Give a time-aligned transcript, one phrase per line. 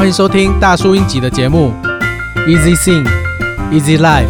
[0.00, 1.74] 欢迎收听大叔英吉的节目
[2.48, 3.06] ，Easy Sing,
[3.70, 4.24] Easy Life。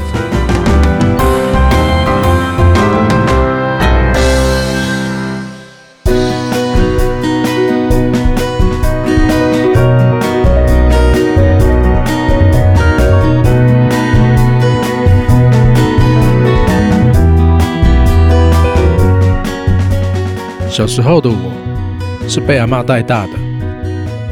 [20.69, 23.33] 小时候的我是被阿嬷带大的，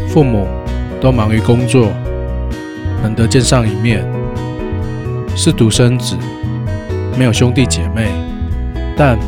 [0.09, 0.49] 父母
[1.01, 1.93] 都忙于工作，
[3.03, 4.05] 难得见上一面。
[5.37, 6.17] 是独生子，
[7.17, 8.09] 没有兄弟姐妹，
[8.97, 9.19] 但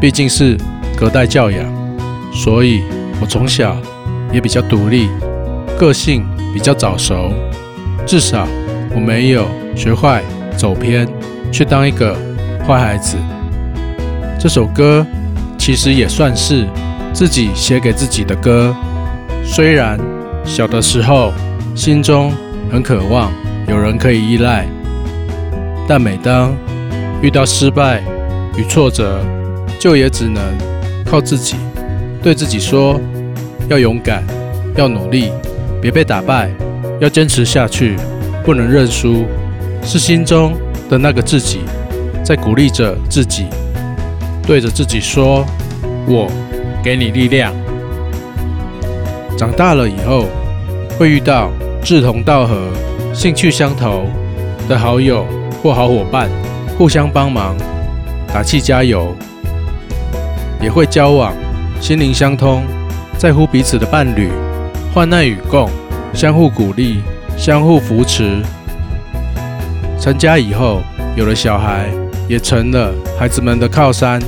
[0.00, 0.56] 毕竟是
[0.96, 1.64] 隔代教养，
[2.32, 2.82] 所以
[3.20, 3.76] 我从小
[4.32, 5.08] 也比较独立，
[5.78, 7.32] 个性比较早熟，
[8.06, 8.46] 至少
[8.94, 10.22] 我没有学坏
[10.56, 11.08] 走偏，
[11.52, 12.16] 去当一个
[12.66, 13.16] 坏孩子。
[14.38, 15.06] 这首歌。
[15.58, 16.66] 其实也算是
[17.12, 18.74] 自己写给自己的歌。
[19.44, 19.96] 虽然
[20.44, 21.32] 小的时候
[21.74, 22.32] 心中
[22.70, 23.32] 很渴望
[23.68, 24.66] 有人可以依赖，
[25.88, 26.54] 但每当
[27.22, 28.02] 遇到失败
[28.56, 29.20] 与挫折，
[29.78, 30.42] 就也只能
[31.06, 31.56] 靠自己，
[32.22, 33.00] 对自己说：
[33.68, 34.22] 要勇敢，
[34.76, 35.32] 要努力，
[35.80, 36.50] 别被打败，
[37.00, 37.96] 要坚持下去，
[38.44, 39.24] 不能认输。
[39.84, 40.52] 是心中
[40.88, 41.60] 的那个自己
[42.24, 43.46] 在鼓励着自己。
[44.46, 45.46] 对着自己说
[46.06, 46.28] ：“我
[46.82, 47.54] 给你力量。”
[49.36, 50.26] 长大了以后，
[50.98, 51.50] 会遇到
[51.82, 52.68] 志同道合、
[53.12, 54.04] 兴趣相投
[54.68, 55.26] 的好友
[55.62, 56.30] 或好伙伴，
[56.78, 57.56] 互相帮忙、
[58.32, 59.14] 打气加油；
[60.60, 61.34] 也会交往
[61.80, 62.62] 心灵相通、
[63.18, 64.30] 在乎彼此的伴侣，
[64.94, 65.68] 患难与共，
[66.14, 67.02] 相互鼓励、
[67.36, 68.42] 相互扶持。
[70.00, 70.82] 成家以后，
[71.16, 71.88] 有了小孩。
[72.28, 74.22] 也成了孩子们的靠山。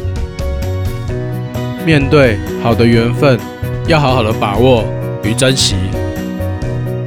[1.86, 3.38] 面对好的缘分，
[3.86, 4.84] 要好好的把握
[5.22, 5.76] 与珍惜。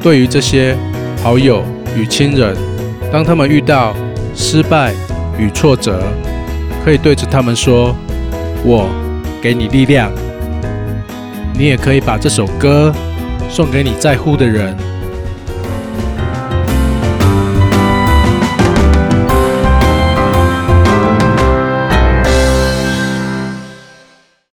[0.02, 0.78] 对于这些
[1.24, 1.64] 好友
[1.96, 2.56] 与亲人，
[3.12, 3.96] 当他们遇到
[4.36, 4.94] 失败
[5.38, 6.04] 与挫折，
[6.86, 7.96] 可以对着他们说
[8.64, 8.88] ：“我
[9.42, 10.12] 给你力量。”
[11.58, 12.94] 你也可以把这首歌
[13.50, 14.78] 送给你在乎的人。